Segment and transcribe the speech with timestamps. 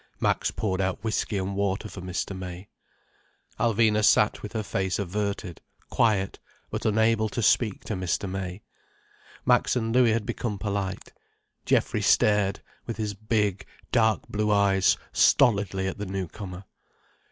[0.19, 2.35] Max poured out whiskey and water for Mr.
[2.35, 2.69] May.
[3.59, 6.39] Alvina sat with her face averted, quiet,
[6.71, 8.27] but unable to speak to Mr.
[8.27, 8.63] May.
[9.45, 11.13] Max and Louis had become polite.
[11.67, 16.63] Geoffrey stared with his big, dark blue eyes stolidly at the newcomer.